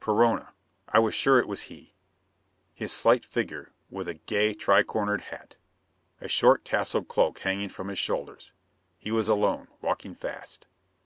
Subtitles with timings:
[0.00, 0.54] Perona!
[0.88, 1.92] I was sure it was he.
[2.72, 5.58] His slight figure, with a gay, tri cornered hat.
[6.18, 8.52] A short tasseled cloak hanging from his shoulders.
[8.96, 10.66] He was alone; walking fast.